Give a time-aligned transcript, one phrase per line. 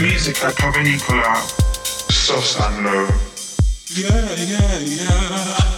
[0.00, 1.34] Music at Provenicola,
[2.10, 3.10] sauce and love.
[3.96, 5.77] Yeah, yeah, yeah.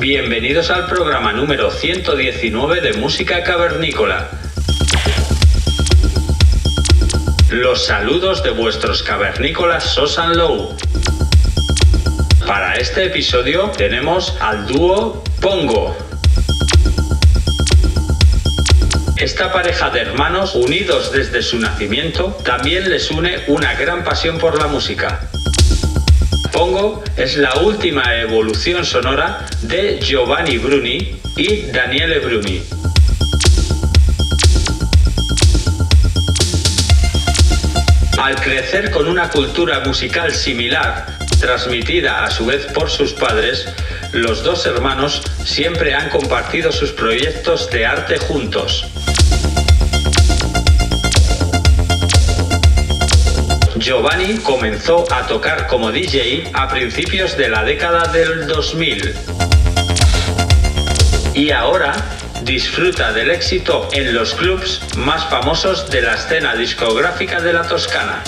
[0.00, 4.30] Bienvenidos al programa número 119 de Música Cavernícola.
[7.50, 10.76] Los saludos de vuestros cavernícolas Sosan Low.
[12.46, 15.96] Para este episodio tenemos al dúo Pongo.
[19.16, 24.56] Esta pareja de hermanos, unidos desde su nacimiento, también les une una gran pasión por
[24.60, 25.28] la música.
[27.16, 32.60] Es la última evolución sonora de Giovanni Bruni y Daniele Bruni.
[38.20, 41.06] Al crecer con una cultura musical similar,
[41.38, 43.68] transmitida a su vez por sus padres,
[44.12, 48.84] los dos hermanos siempre han compartido sus proyectos de arte juntos.
[53.88, 59.14] Giovanni comenzó a tocar como DJ a principios de la década del 2000
[61.32, 61.94] y ahora
[62.42, 68.22] disfruta del éxito en los clubs más famosos de la escena discográfica de la Toscana.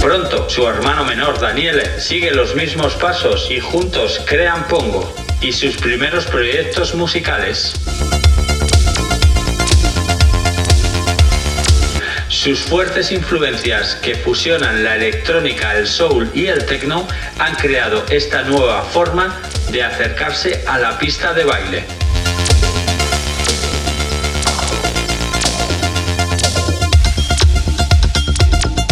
[0.00, 5.76] Pronto su hermano menor Daniele sigue los mismos pasos y juntos crean Pongo y sus
[5.76, 7.74] primeros proyectos musicales.
[12.36, 17.08] Sus fuertes influencias que fusionan la electrónica, el soul y el techno
[17.38, 21.84] han creado esta nueva forma de acercarse a la pista de baile.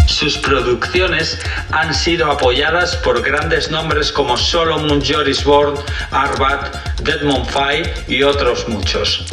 [0.06, 1.38] Sus producciones
[1.70, 5.74] han sido apoyadas por grandes nombres como Solomon Joris Born,
[6.10, 9.26] Arbat, Deadmond Fay y otros muchos.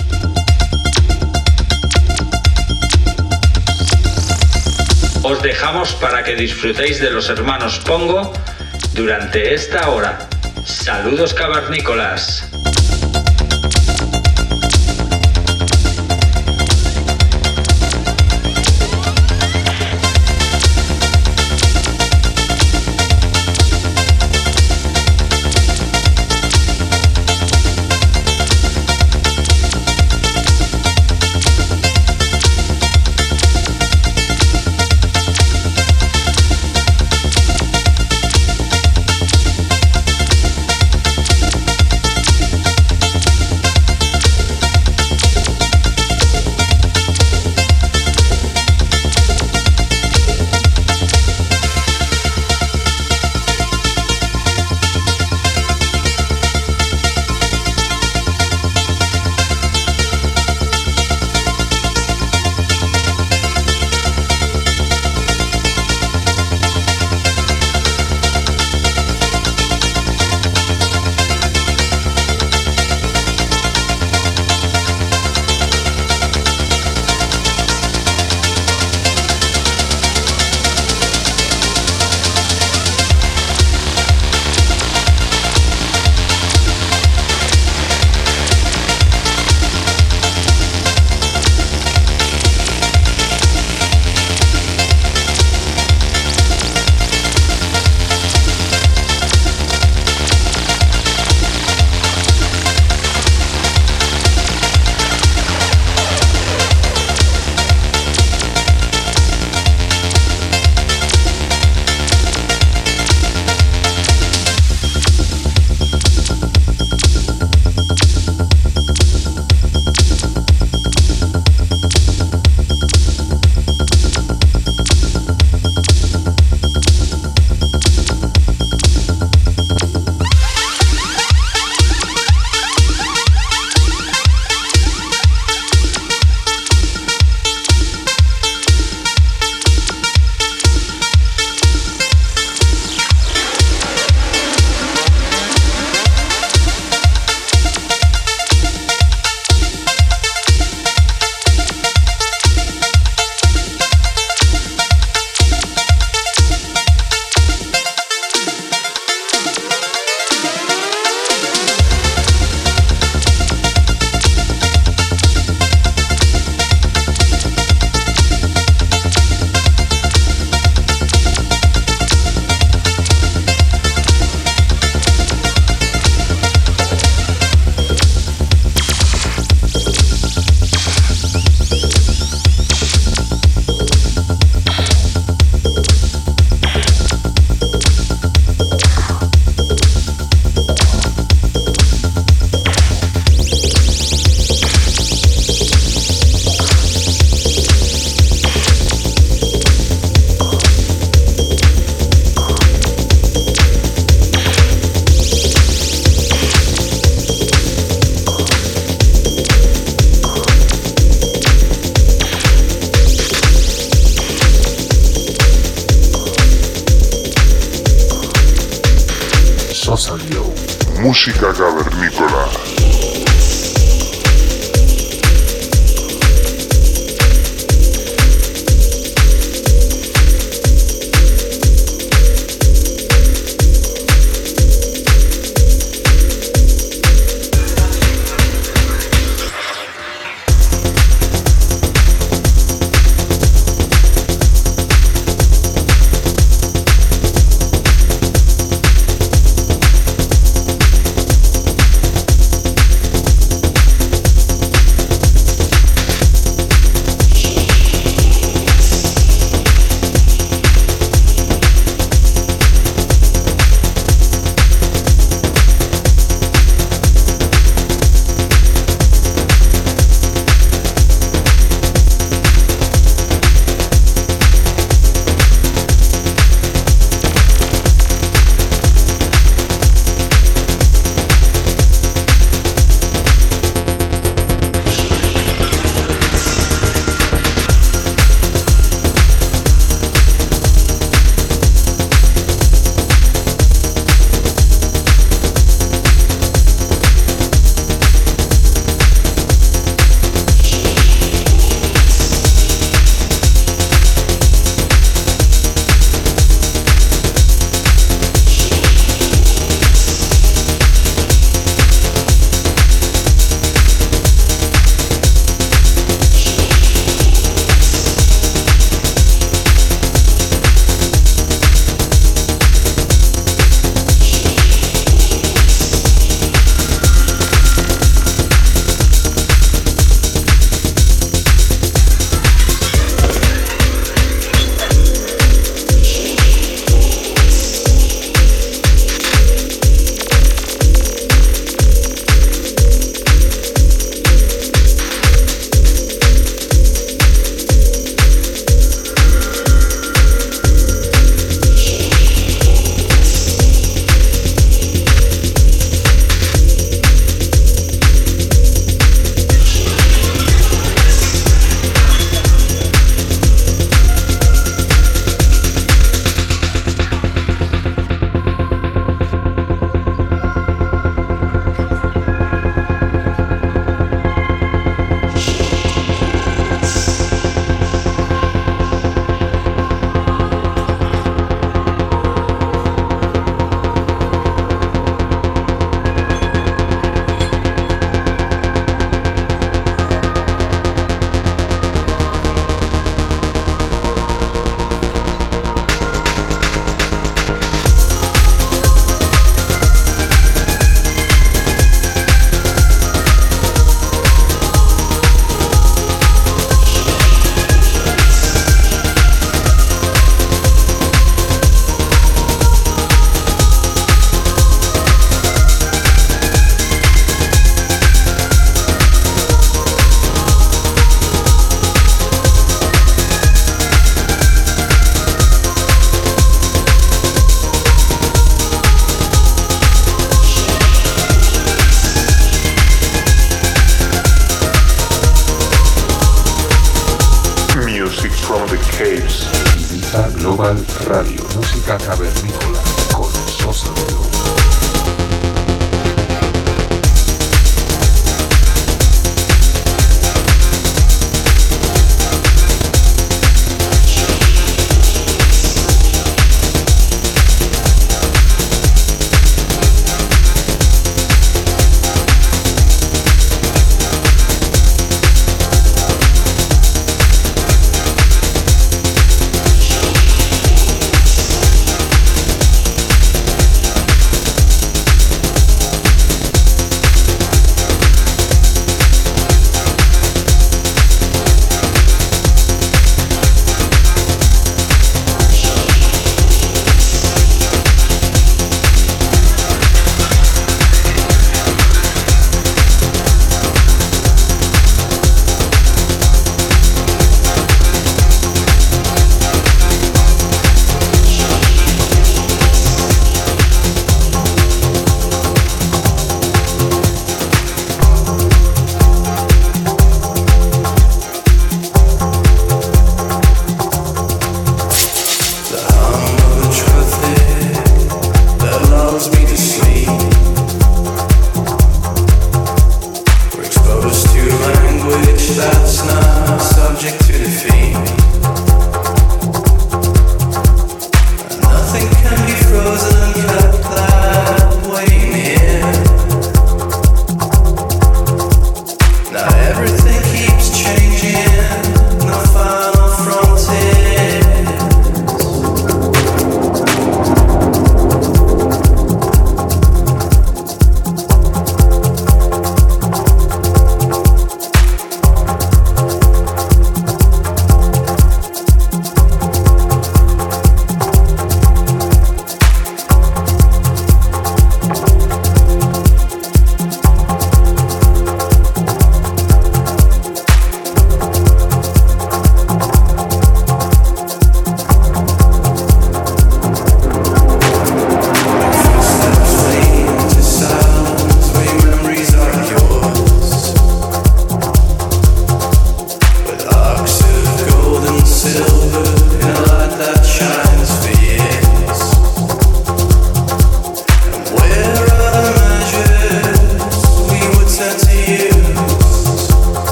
[5.24, 8.34] Os dejamos para que disfrutéis de los hermanos Pongo
[8.94, 10.28] durante esta hora.
[10.66, 12.51] Saludos cavernícolas.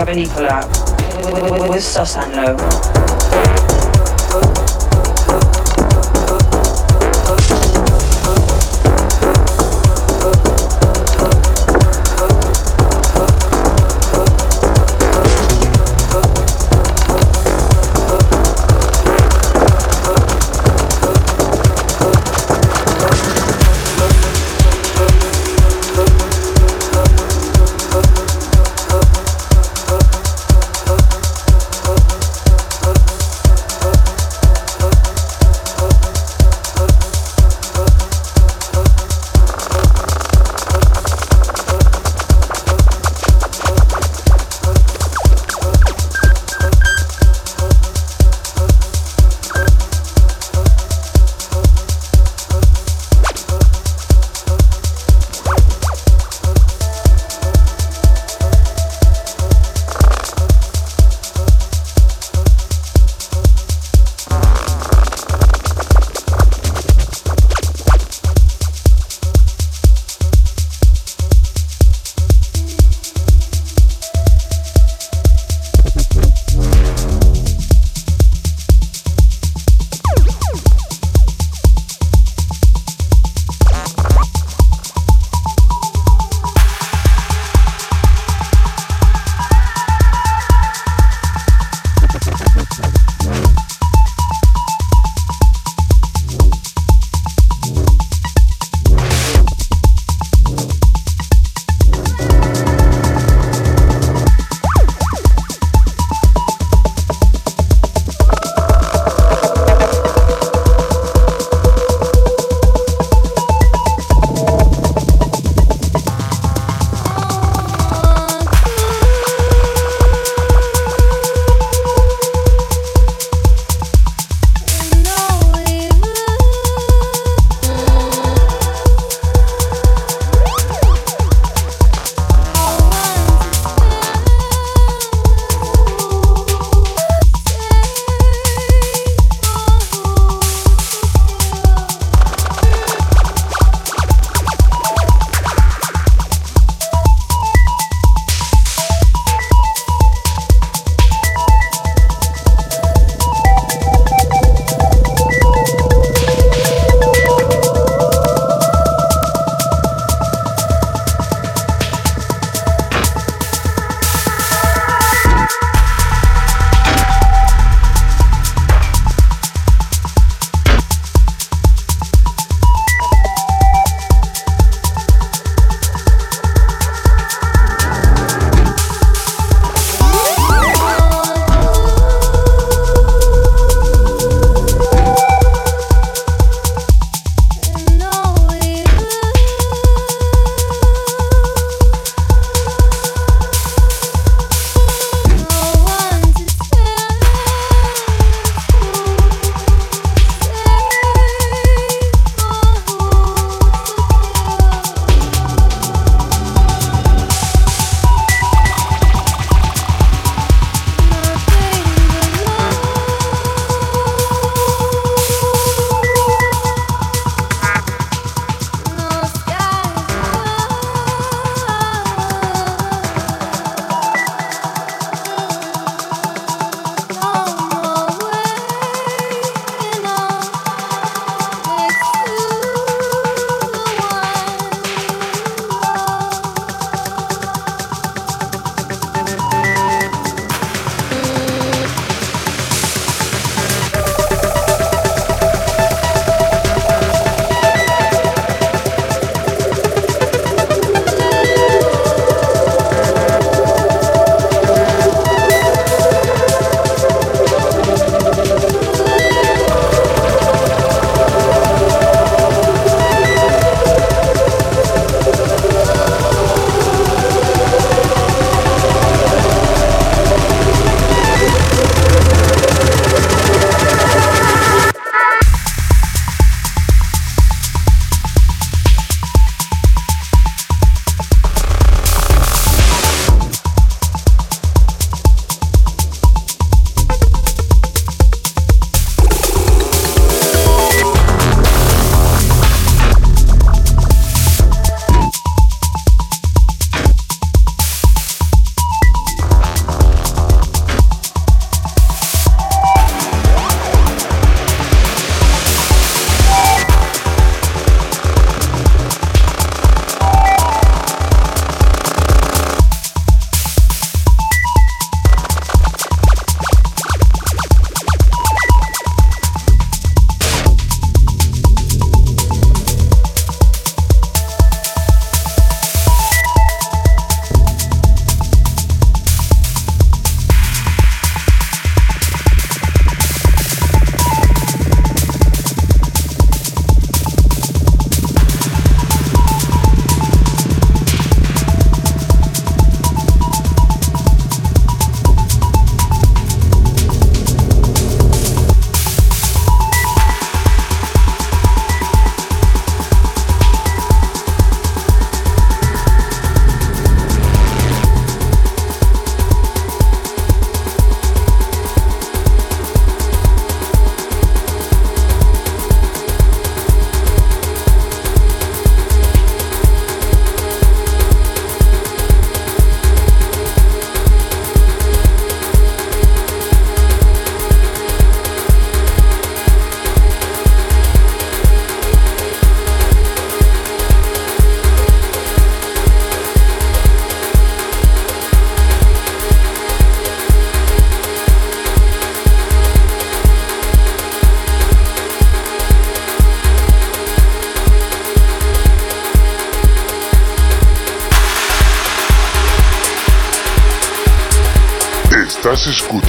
[0.00, 0.49] have any collaboration.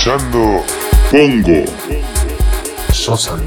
[0.02, 0.64] Escuchando
[1.12, 1.64] Pongo.
[2.92, 3.38] Sosa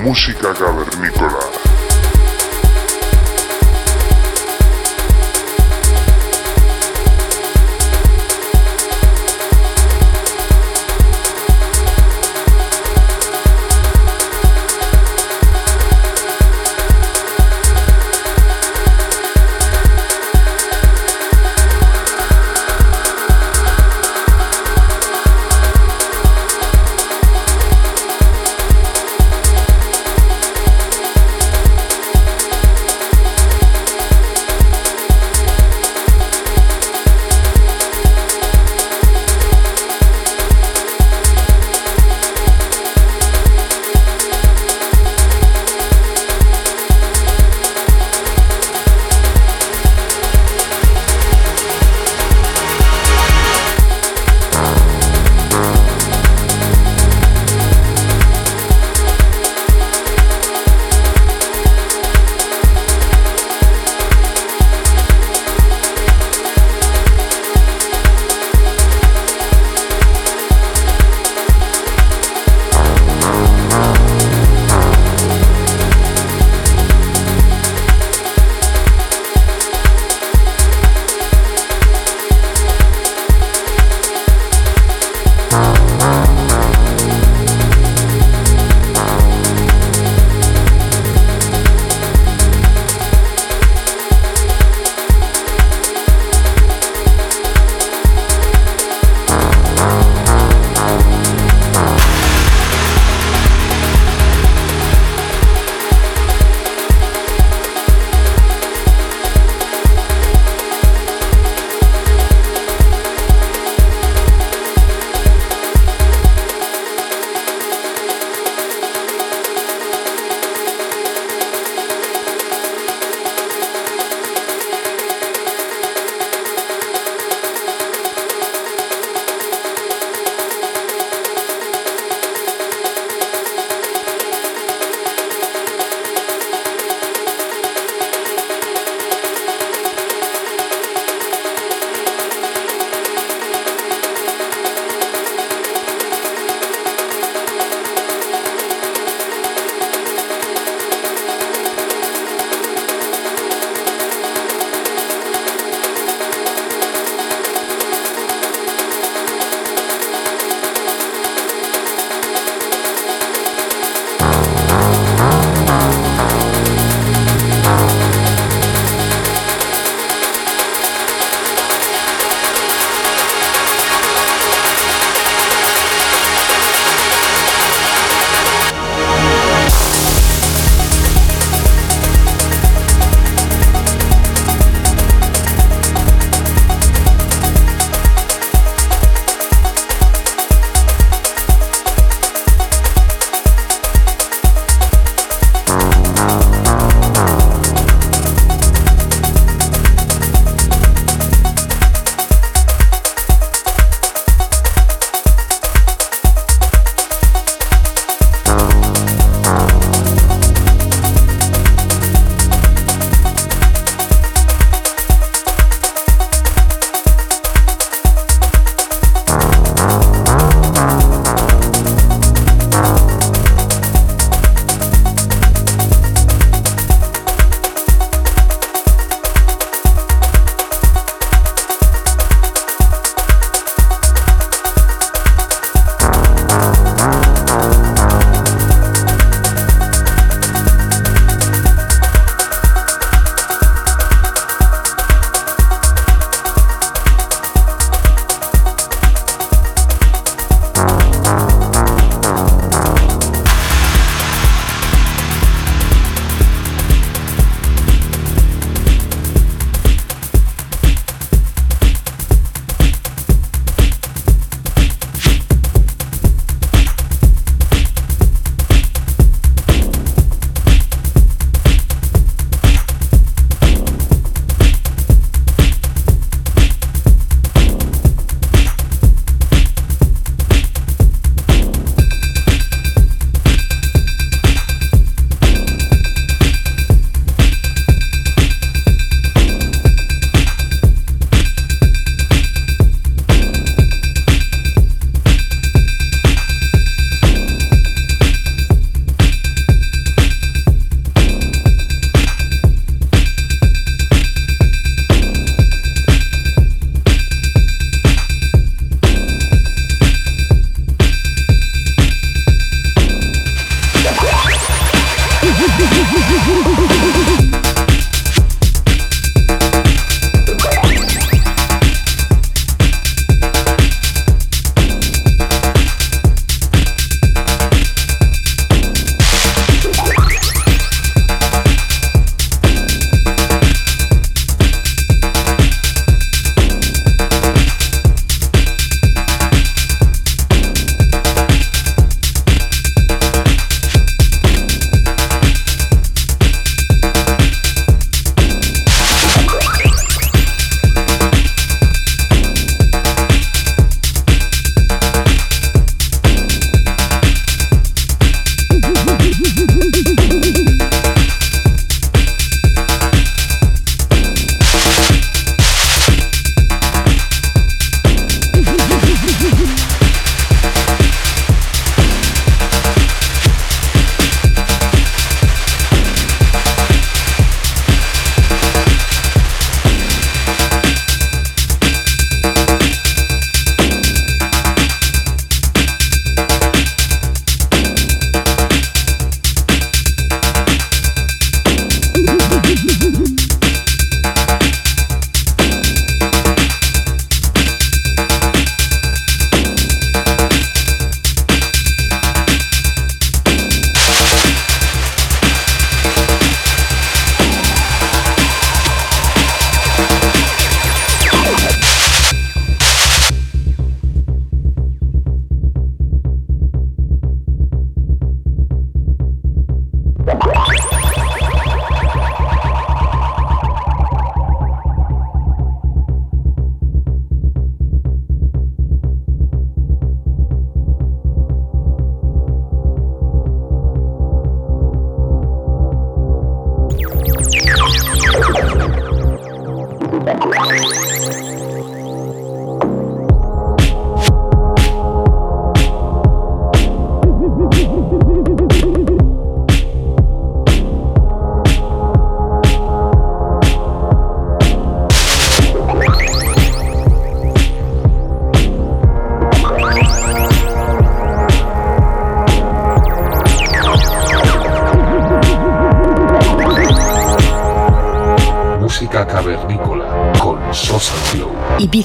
[0.00, 1.61] música cavernícola.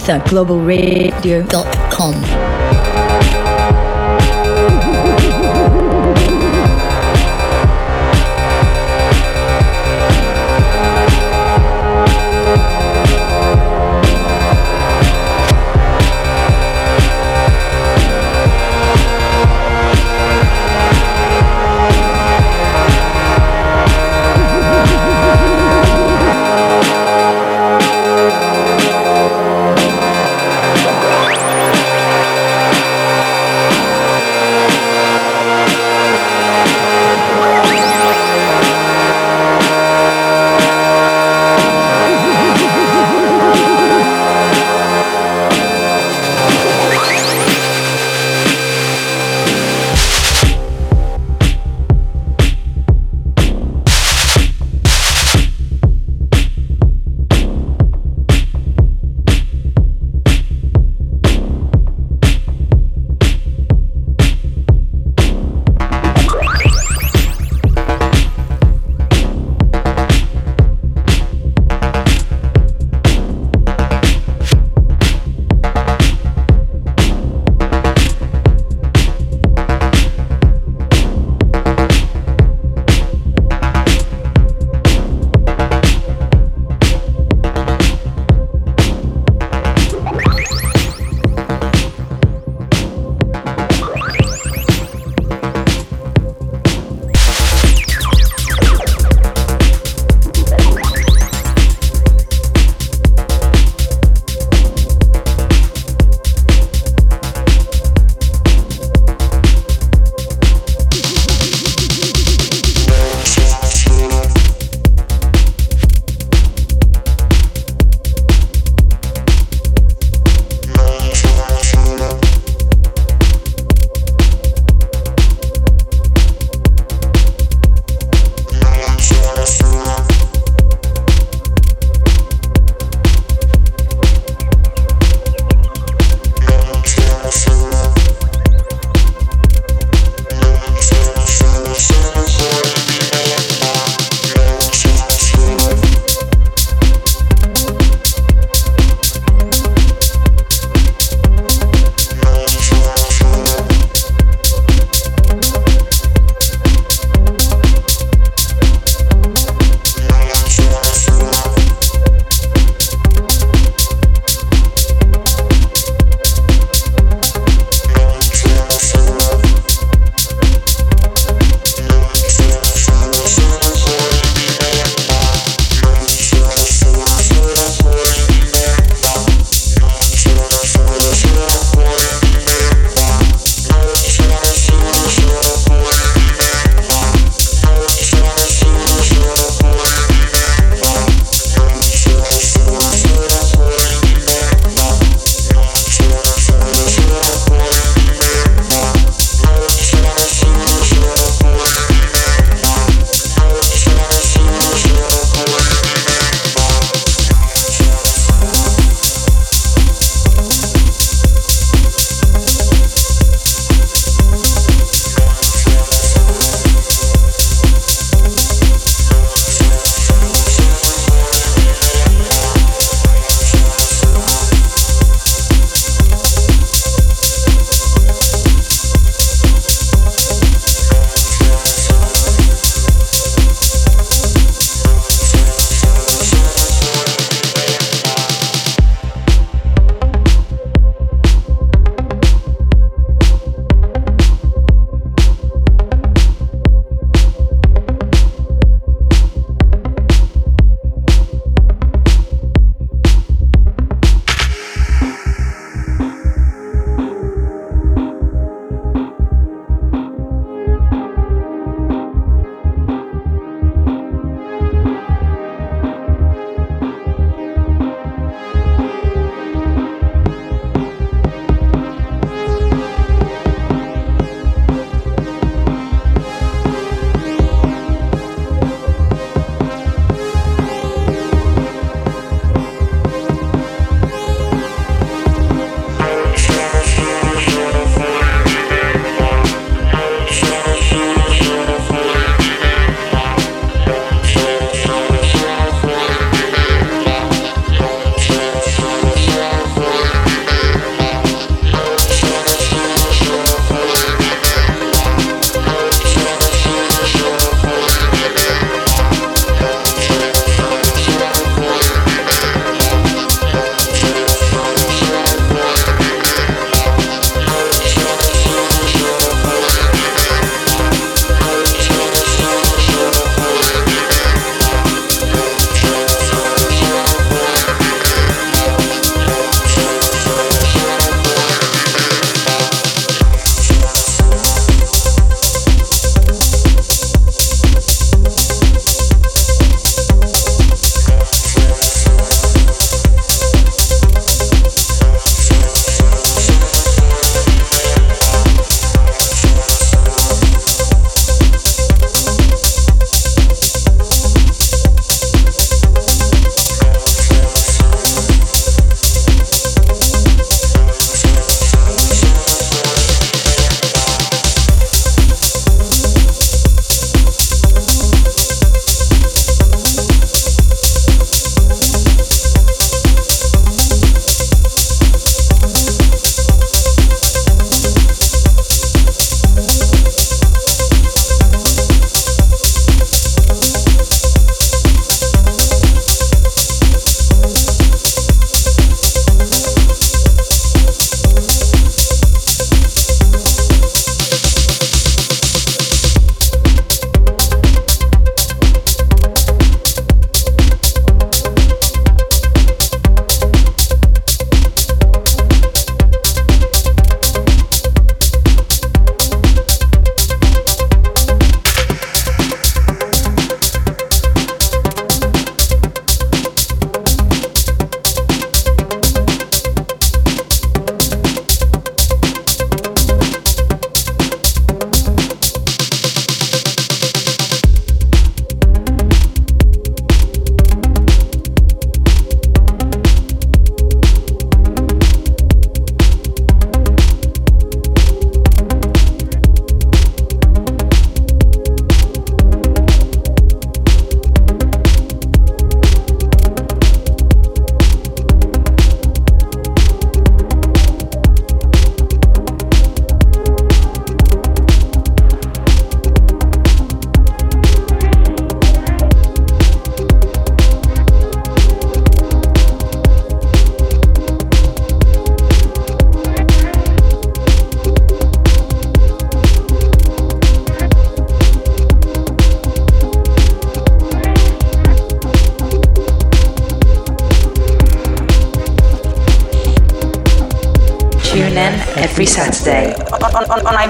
[0.10, 1.77] Uh, Global Radio.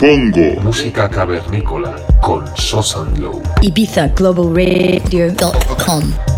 [0.00, 0.56] Pongo.
[0.62, 3.42] Música cavernícola con Sosan Low.
[3.60, 5.50] ibizaglobalradio.com cavernícola.
[6.00, 6.29] Ibiza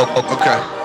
[0.00, 0.77] Oh, oh, oh, okay.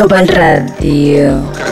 [0.00, 1.69] Global Radio.